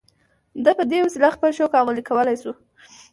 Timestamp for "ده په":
0.63-0.83